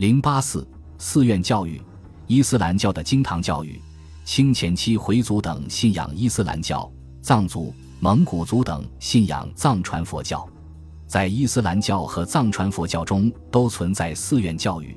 [0.00, 1.78] 零八四寺院教育，
[2.26, 3.78] 伊斯兰教的经堂教育。
[4.24, 10.48] 清前期回族等信仰伊斯兰教，藏族、蒙古族等信仰藏传佛教。
[11.06, 14.96] 在伊斯兰教和藏传佛教中，都存在寺院教育，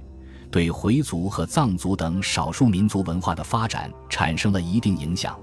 [0.50, 5.38] 对回族和藏族等少数民族文化的发展产生了一定影响。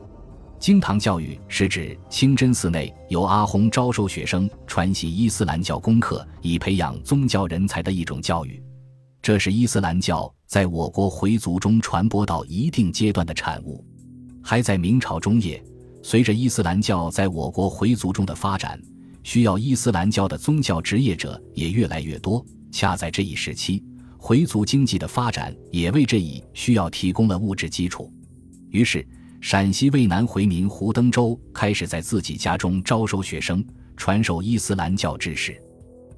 [0.59, 8.59] 经堂教育是指清真寺内由阿訇招收学生传习伊斯兰教功课，以培养宗教人才的一种教育。
[9.23, 13.85] 这是伊斯兰教在我国回族中传播到一定阶段的产物。
[14.43, 15.63] 还在明朝中叶，
[16.03, 18.81] 随着伊斯兰教在我国回族中的发展，
[19.23, 22.45] 需要伊斯兰教的宗教职业者也越来越多。
[22.73, 23.85] 恰在这一时期，
[24.17, 28.13] 回族经济的发展也为这一需要提供了物质基础。
[28.71, 29.07] 于是。
[29.43, 33.65] 陕西渭南回民胡登州开始在自己家中招收学生，
[33.97, 35.59] 传授伊斯兰教知识。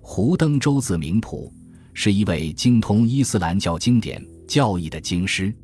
[0.01, 1.53] 胡登州字明普，
[1.95, 5.55] 是一位精通伊斯兰教经典教义的经师。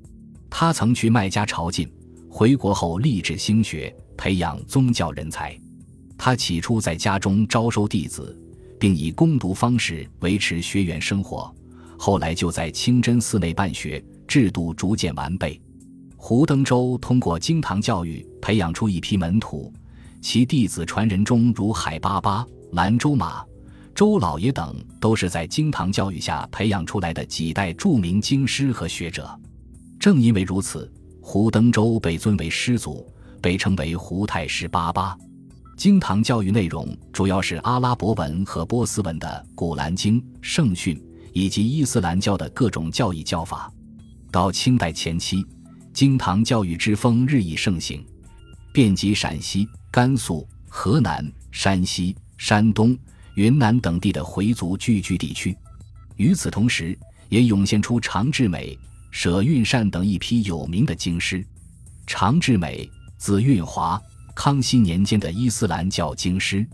[0.51, 1.89] 他曾去麦加朝觐，
[2.29, 5.59] 回国后立志兴学，培养宗教人才。
[6.17, 8.37] 他起初在家中招收弟子，
[8.79, 11.55] 并以攻读方式维持学员生活。
[11.99, 15.61] 后来就在清真寺内办学，制度逐渐完备。
[16.17, 19.73] 胡登州通过经堂教育培养出一批门徒，
[20.21, 23.45] 其弟子传人中如海巴巴、兰州马、
[23.99, 29.29] 周老爷等，都是在经堂教育下培养出来的几代著名经师和学者。
[29.99, 30.89] 正因为如此，
[31.21, 35.19] 胡登州被尊为师祖，被称为胡太师八八。
[35.77, 40.97] 经堂教育内容主要是阿拉伯文和波斯文的《古兰经》圣训，
[41.33, 43.69] 以及伊斯兰教的各种教义教法。
[44.31, 45.45] 到清代前期。
[45.93, 48.07] 经堂教育之风日益盛行，
[48.73, 52.97] 遍及陕西、甘肃、河南、山西、山东、
[53.39, 55.57] 云南等地的回族聚居地区。
[56.17, 58.77] 与此同时，也涌现出常志美、
[59.13, 61.47] 舍运善等一批有名的经师。
[62.05, 64.03] 常志美，字运华，
[64.35, 66.67] 康熙年间的伊斯兰教经师。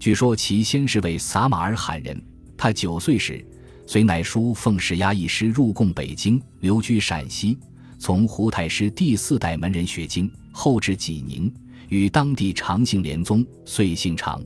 [0.00, 2.20] 据说其先是为撒马尔罕人。
[2.58, 3.46] 他九岁时，
[3.86, 7.56] 随乃叔奉使押一师入贡北京，留居陕西。
[8.00, 11.54] 从胡太师第四代门人学经，后至济宁，
[11.88, 14.42] 与当地长姓连宗，遂姓常。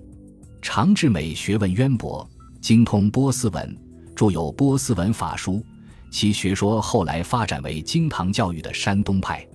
[0.64, 2.26] 常志美学问渊博，
[2.58, 3.76] 精通波斯文，
[4.16, 5.62] 著有波斯文法书。
[6.10, 9.46] 其学说后来发展为经堂教育的山东派。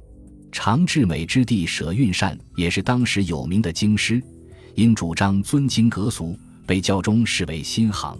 [0.52, 4.24] 常志美之弟舍运善也是当时有名的经师，
[4.75, 6.38] 因主张尊经格俗，
[6.68, 8.16] 被教中视为新行。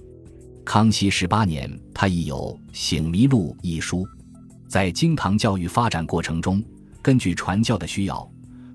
[0.66, 4.06] 康熙十八年，他亦有《醒迷录》一书。
[4.68, 6.62] 在经堂教育发展过程中，
[7.04, 8.28] 根据传教的需要，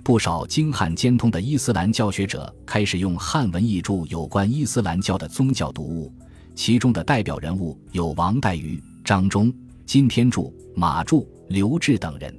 [0.05, 6.13] 不少经汉兼通的伊斯兰教学者开始用汉文译著有关伊斯兰教的宗教读物。
[6.55, 9.51] 其中的代表人物有王岱瑜、张忠、
[9.87, 12.39] 金天柱、马柱、刘志等人。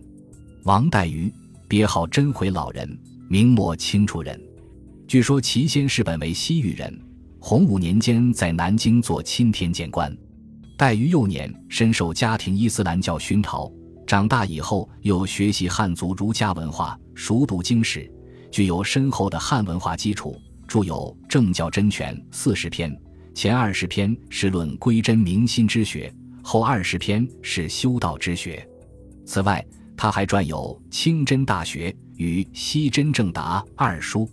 [0.63, 1.33] 王岱瑜，
[1.67, 2.87] 别号真回老人，
[3.27, 4.39] 明末清初人。
[5.07, 6.95] 据说其先世本为西域人，
[7.39, 10.15] 洪武年间在南京做钦天监官。
[10.77, 13.71] 待于幼年深受家庭伊斯兰教熏陶，
[14.05, 18.09] 长大以后又学习汉族儒家文化，熟读经史，
[18.51, 20.95] 具有深厚的汉文化基础，著有
[21.27, 22.95] 《政教真诠》四十篇，
[23.33, 26.13] 前二十篇是论归真明心之学，
[26.43, 28.67] 后二十篇是修道之学。
[29.25, 29.65] 此外，
[29.97, 34.29] 他还撰有《清真大学》与《西真正达》二书。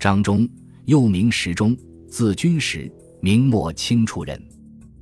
[0.00, 0.48] 张中，
[0.86, 1.76] 又名石中，
[2.08, 4.42] 字君实，明末清初人。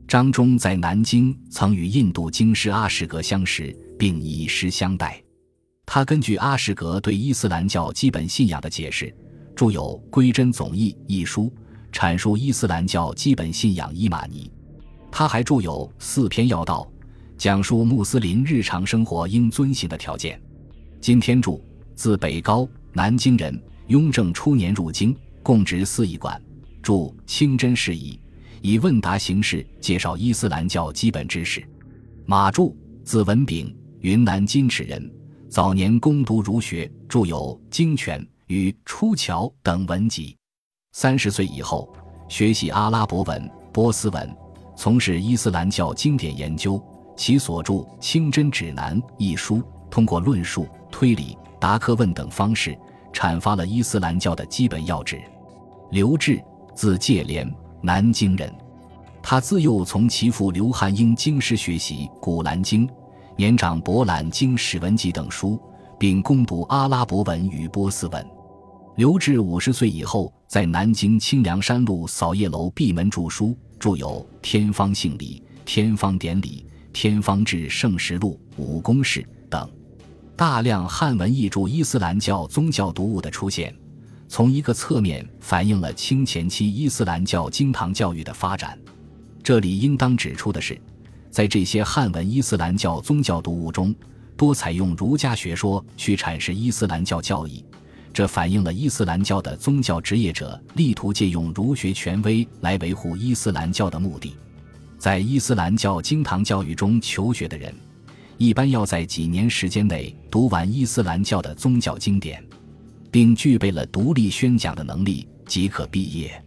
[0.06, 5.23] 张中在南京曾与印度经师阿什格相识，并以师相待。
[5.87, 9.15] 他根据阿什格对伊斯兰教基本信仰的解释，
[9.55, 11.49] 著有《归真总义》一书，
[11.93, 14.51] 阐述伊斯兰教基本信仰伊玛尼。
[15.09, 16.91] 他还著有四篇要道，
[17.39, 20.43] 讲述穆斯林日常生活应遵行的条件。
[21.01, 21.65] 金天柱，
[21.95, 23.57] 字北高，南京人。
[23.87, 26.43] 雍正初年入京，供职司仪馆，
[26.83, 26.93] 著
[27.25, 28.15] 《清真事宜》。
[28.63, 31.65] 以问答形式介绍伊斯兰教基本知识。
[32.27, 33.72] 马柱，字文炳，
[34.03, 35.10] 云南金池人。
[35.49, 40.37] 早年攻读儒学，著有《经全》与《出桥》等文集。
[40.91, 41.89] 三十岁以后，
[42.28, 44.37] 学习阿拉伯文、波斯文，
[44.75, 46.83] 从事伊斯兰教经典研究。
[47.16, 52.77] 其所著《清真指南》一书，通过论述、推理、答课问等方式，
[53.13, 55.22] 阐发了伊斯兰教的基本要旨。
[55.93, 56.43] 刘志，
[56.75, 57.48] 字介廉。
[57.81, 58.53] 南京人，
[59.22, 62.87] 他自幼从其父刘汉英经师学习《古兰经》，
[63.37, 65.59] 年长博览经史文集等书，
[65.99, 68.25] 并攻读阿拉伯文与波斯文。
[68.97, 79.69] 刘志五十岁以后，在南京清凉山路扫叶楼闭门著书，著有《天方性理》《天方典礼》《天方志》《圣实录》《武功史》等，
[80.37, 83.75] 大量汉文译著伊斯兰教宗教读物的出现，
[84.29, 88.79] 从一个侧面反映了清前期伊斯兰教经堂教育的发展。
[89.43, 90.79] 这里应当指出的是，
[91.33, 93.95] 在这些汉文伊斯兰教宗教读物中，
[94.37, 97.65] 多采用儒家学说去阐释伊斯兰教教义。
[98.13, 104.37] 这反映了伊斯兰教的宗教职业者力图借用儒学权威来维护伊斯兰教的目的。
[104.99, 107.75] 在伊斯兰教经堂教育中求学的人，
[108.37, 112.45] 一般要在几年时间内读完伊斯兰教的宗教经典，
[113.11, 116.45] 并具备了独立宣讲的能力即可毕业。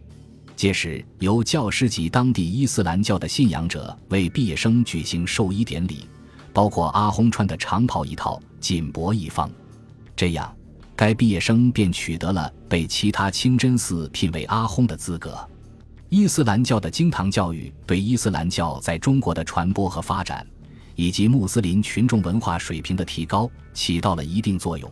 [0.56, 6.08] 届时，由教师级当地伊斯兰教的信仰者为毕业生举行授衣典礼，
[6.52, 9.50] 包括阿訇穿的长袍一套、锦帛一方。
[10.16, 10.52] 这样。
[10.98, 15.46] 该毕业生便取得了被其他清真寺聘为阿訇的资格。
[16.08, 20.46] 伊斯兰教的经堂教育对伊斯兰教在中国的传播和发展，
[20.94, 24.90] 以及穆斯林群众文化水平的提高起到了一定作用。